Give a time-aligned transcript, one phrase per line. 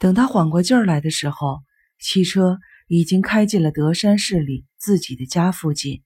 [0.00, 1.60] 等他缓过劲儿来的时候，
[1.98, 2.58] 汽车
[2.88, 6.02] 已经开进了德山市里自己的家附近。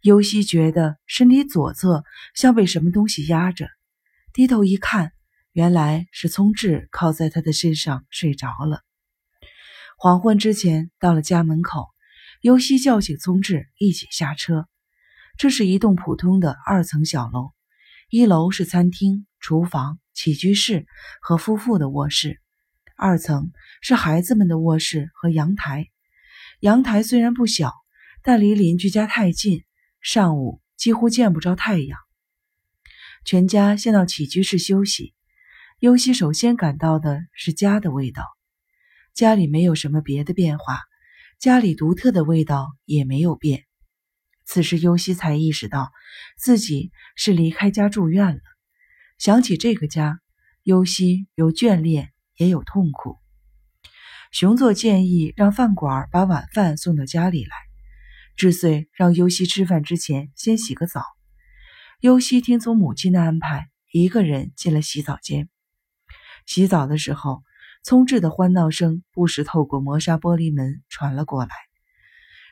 [0.00, 2.02] 尤西觉得身体左侧
[2.34, 3.68] 像被什么东西压着，
[4.32, 5.12] 低头一看，
[5.52, 8.82] 原来是聪智靠在他的身上睡着了。
[9.96, 11.86] 黄昏之前到了家门口，
[12.40, 14.66] 尤西叫醒聪智一起下车。
[15.38, 17.52] 这是一栋普通的二层小楼，
[18.10, 20.86] 一楼是餐厅、厨房、起居室
[21.20, 22.41] 和夫妇的卧室，
[23.02, 23.50] 二层
[23.80, 25.88] 是孩子们的卧室和阳台。
[26.60, 27.72] 阳台虽然不小，
[28.22, 29.64] 但离邻居家太近。
[30.00, 31.98] 上午几乎见不着太阳，
[33.24, 35.14] 全家先到起居室休息。
[35.80, 38.22] 尤西首先感到的是家的味道，
[39.14, 40.78] 家里没有什么别的变化，
[41.40, 43.64] 家里独特的味道也没有变。
[44.44, 45.90] 此时尤西才意识到
[46.36, 48.40] 自己是离开家住院了。
[49.18, 50.20] 想起这个家，
[50.62, 53.18] 尤西有眷恋，也有痛苦。
[54.32, 57.50] 熊作建议让饭馆把晚饭送到家里来。
[58.34, 61.04] 智穗让尤西吃饭之前先洗个澡。
[62.00, 65.48] 尤西听从母亲的安排，一个人进了洗澡间。
[66.46, 67.44] 洗澡的时候，
[67.84, 71.52] 聪智的欢闹声不时透过磨砂玻璃门传了过来。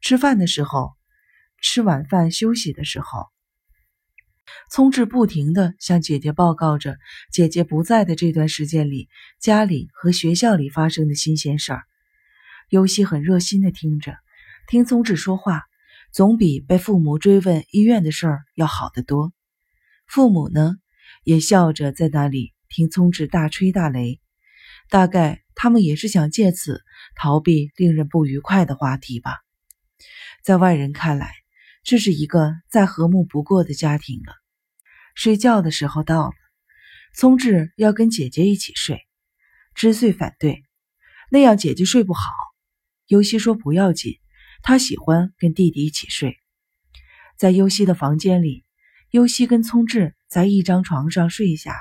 [0.00, 0.94] 吃饭的时候，
[1.60, 3.26] 吃晚饭休息的时候，
[4.70, 6.98] 聪智不停地向姐姐报告着
[7.32, 9.08] 姐姐不在的这段时间里
[9.40, 11.82] 家里和学校里发生的新鲜事儿。
[12.68, 14.16] 尤西很热心地听着。
[14.66, 15.62] 听聪智说话，
[16.10, 19.32] 总比被父母追问医院的事儿要好得多。
[20.06, 20.76] 父母呢，
[21.22, 24.20] 也笑着在那里听聪智大吹大擂。
[24.88, 26.82] 大概他们也是想借此
[27.14, 29.36] 逃避令人不愉快的话题吧。
[30.42, 31.32] 在外人看来，
[31.84, 34.34] 这是一个再和睦不过的家庭了。
[35.14, 36.34] 睡觉的时候到了，
[37.14, 39.06] 聪智要跟姐姐一起睡，
[39.74, 40.64] 知穗反对，
[41.30, 42.32] 那样姐姐睡不好。
[43.06, 44.18] 尤西说不要紧。
[44.66, 46.38] 他喜欢跟弟弟一起睡，
[47.36, 48.64] 在优西的房间里，
[49.10, 51.78] 优西跟聪智在一张床上睡下了。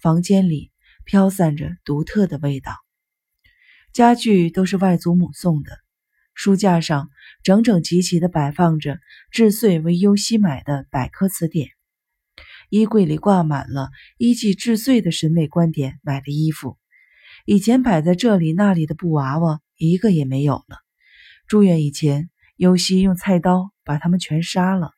[0.00, 0.72] 房间里
[1.04, 2.74] 飘散着独特的味道，
[3.92, 5.78] 家具都是外祖母送的，
[6.32, 7.10] 书架上
[7.42, 9.00] 整整齐齐地摆放着
[9.32, 11.70] 智穗为优西买的百科词典，
[12.70, 16.78] 衣柜里挂满了依据智穗的审美观点买的衣服，
[17.44, 20.78] 以前摆在这里那里的布娃娃一个也没有了。
[21.48, 24.92] 住院以前，尤西用菜刀把他们全杀了。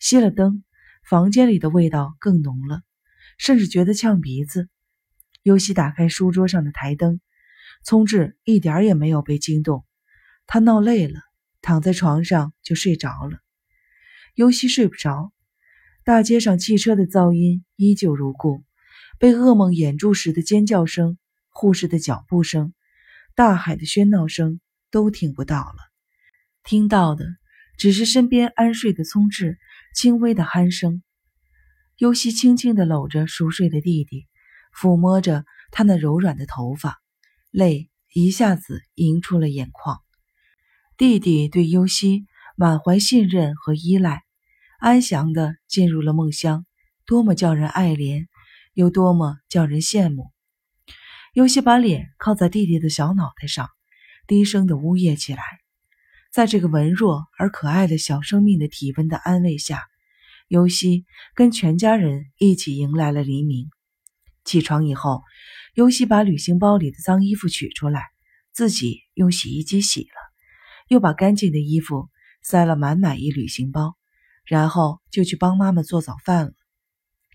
[0.00, 0.64] 熄了灯，
[1.08, 2.82] 房间里的味道更浓了，
[3.38, 4.68] 甚至觉得呛鼻子。
[5.44, 7.20] 尤西打开书桌上的台灯，
[7.84, 9.84] 聪智一点也没有被惊动。
[10.48, 11.20] 他闹累了，
[11.62, 13.38] 躺在床上就睡着了。
[14.34, 15.32] 尤西睡不着，
[16.02, 18.64] 大街上汽车的噪音依旧如故，
[19.20, 21.16] 被噩梦掩住时的尖叫声、
[21.50, 22.74] 护士的脚步声、
[23.36, 24.60] 大海的喧闹声。
[24.90, 25.76] 都听不到了，
[26.64, 27.26] 听到的
[27.76, 29.58] 只是身边安睡的聪智
[29.94, 31.02] 轻微的鼾声。
[31.98, 34.26] 尤西轻轻地搂着熟睡的弟弟，
[34.74, 37.02] 抚摸着他那柔软的头发，
[37.50, 40.00] 泪一下子盈出了眼眶。
[40.98, 42.26] 弟弟对尤西
[42.56, 44.24] 满怀信任和依赖，
[44.80, 46.66] 安详地进入了梦乡，
[47.06, 48.26] 多么叫人爱怜，
[48.74, 50.32] 又多么叫人羡慕。
[51.34, 53.68] 尤西把脸靠在弟弟的小脑袋上。
[54.26, 55.42] 低声的呜咽起来，
[56.32, 59.84] 在这个文弱而可爱的小生命的体温的安慰下，
[60.48, 63.70] 尤西跟全家人一起迎来了黎明。
[64.44, 65.22] 起床以后，
[65.74, 68.02] 尤西把旅行包里的脏衣服取出来，
[68.52, 70.27] 自己用洗衣机洗了，
[70.88, 72.08] 又把干净的衣服
[72.42, 73.96] 塞了满满一旅行包，
[74.44, 76.52] 然后就去帮妈妈做早饭了。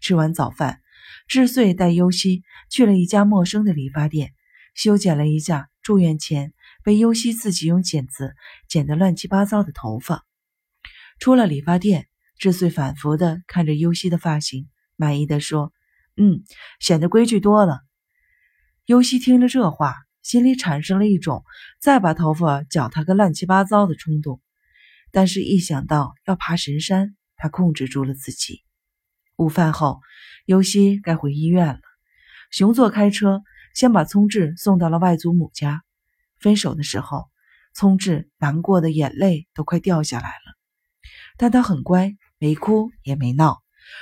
[0.02, 0.82] 吃完早饭，
[1.28, 4.34] 智穗带尤西去了一家陌生的理发店，
[4.76, 6.54] 修剪了一下住院前。
[6.84, 8.36] 被尤西自己用剪子
[8.68, 10.26] 剪得乱七八糟的头发，
[11.18, 15.72] 出了理发店，智穗反复地看着尤西的发型，满意的说
[16.18, 16.44] ：“嗯，
[16.82, 17.80] 显得规矩多了。”
[18.86, 21.44] 尤西听了这话，心里产生了一种
[21.80, 24.42] 再把头发绞他个乱七八糟的冲动，
[25.12, 28.64] 但是，一想到要爬神山，他控制住了自己。
[29.36, 30.00] 午饭后，
[30.46, 31.82] 尤西该回医院了。
[32.52, 33.42] 熊作开车
[33.76, 35.84] 先把聪智送到了外祖母家。
[36.40, 37.30] 分手的时候，
[37.74, 40.56] 聪智难过的眼泪都快掉下来了，
[41.38, 43.62] 但他很乖，没哭也没闹，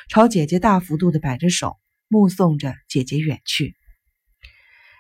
[0.10, 3.76] 朝姐姐大幅度的摆着手，目送着姐姐远去。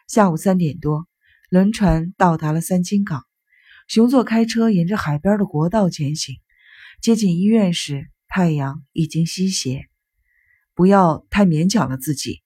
[0.07, 1.07] 下午三点多，
[1.51, 3.25] 轮船到达了三清港，
[3.89, 6.38] 熊作开车沿着海边的国道前行。
[7.01, 9.89] 接近医院时，太阳已经西斜。
[10.74, 12.42] 不要太勉强了自己，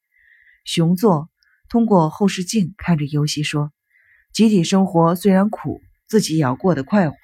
[0.63, 1.30] 熊作
[1.69, 3.72] 通过后视镜看着尤西说
[4.34, 7.16] ：“集体生活虽然苦，自己也要过得快活，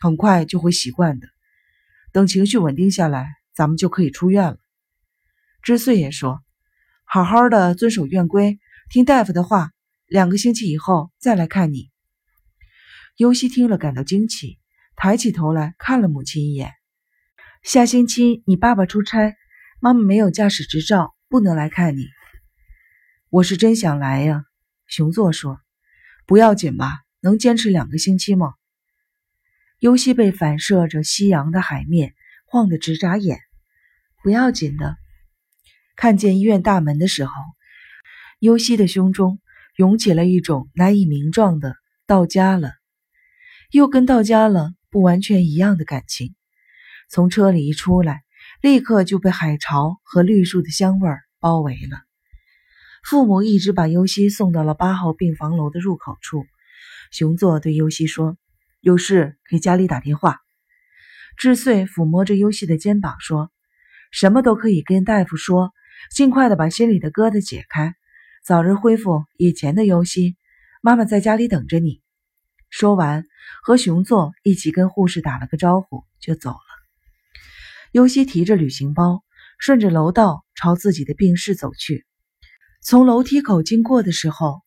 [0.00, 1.26] 很快就会习惯的。
[2.12, 4.58] 等情绪稳定下来，咱们就可以出院了。”
[5.60, 6.40] 知穗也说
[7.04, 9.72] ：“好好的遵守院规，听大夫的话，
[10.06, 11.90] 两个星期以后再来看你。”
[13.16, 14.58] 尤西听了感到惊奇，
[14.94, 16.72] 抬起头来看了母亲一眼。
[17.62, 19.36] 下星期你爸爸出差，
[19.80, 22.06] 妈妈没有驾驶执照，不能来看你。
[23.30, 24.44] 我是真想来呀，
[24.86, 25.60] 熊座说
[26.26, 27.00] ：“不要紧吧？
[27.20, 28.54] 能坚持两个星期吗？”
[29.80, 32.14] 尤西被反射着夕阳的海面
[32.46, 33.40] 晃得直眨眼。
[34.22, 34.96] 不要紧的。
[35.96, 37.32] 看见医院大门的时候，
[38.38, 39.40] 尤西的胸中
[39.76, 41.76] 涌起了一种难以名状的
[42.06, 42.72] “到家了”。
[43.72, 46.34] 又跟到家了不完全一样的感情。
[47.08, 48.22] 从车里一出来，
[48.62, 52.02] 立刻就被海潮和绿树的香味包围了。
[53.04, 56.44] 父母一直把尤西送到了八号病房楼的入口处。
[57.12, 58.36] 熊座对尤西说
[58.80, 60.40] ：“有事给家里打电话。”
[61.38, 63.52] 智穗抚摸着尤西的肩膀说
[64.10, 65.72] ：“什么都可以跟大夫说，
[66.10, 67.94] 尽快的把心里的疙瘩解开，
[68.46, 70.36] 早日恢复以前的尤西。
[70.80, 72.00] 妈妈在家里等着你。”
[72.70, 73.24] 说完，
[73.60, 76.60] 和熊座一起跟护士打了个招呼，就走了。
[77.90, 79.24] 尤西提着旅行包，
[79.58, 82.06] 顺着楼道朝自己的病室走去。
[82.80, 84.60] 从楼梯口经过的时候，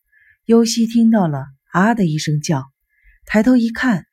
[0.44, 2.66] 尤西听到了“啊”的一声叫，
[3.24, 4.04] 抬头一看，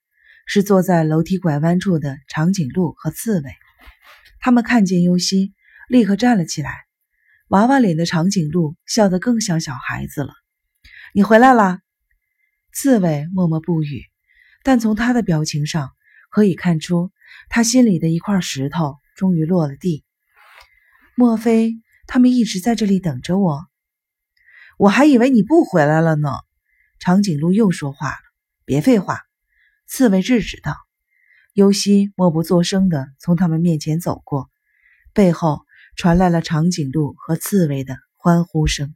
[0.45, 3.51] 是坐在楼梯拐弯处的长颈鹿和刺猬。
[4.39, 5.53] 他们看见尤西，
[5.89, 6.87] 立刻站了起来。
[7.49, 10.33] 娃娃脸的长颈鹿笑得更像小孩子了。
[11.13, 11.81] “你回来啦！”
[12.73, 14.03] 刺猬默默不语，
[14.63, 15.91] 但从他的表情上
[16.29, 17.11] 可以看出，
[17.49, 20.03] 他心里的一块石头终于落了地。
[21.15, 23.65] 莫非他们一直在这里等着我？
[24.77, 26.29] 我还以为你不回来了呢。
[27.00, 28.17] 长颈鹿又说话了
[28.65, 29.21] ：“别废话。”
[29.88, 30.75] 刺猬制止道。
[31.53, 34.51] 尤西默不作声地从他们面前走过，
[35.13, 35.65] 背后
[35.97, 38.94] 传来了长颈鹿和刺猬的欢呼声。